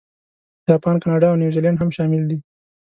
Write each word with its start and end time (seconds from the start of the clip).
جاپان، 0.67 0.95
کاناډا، 1.03 1.27
او 1.29 1.39
نیوزیلانډ 1.41 1.77
هم 1.79 1.89
شامل 1.97 2.21
دي. 2.29 2.37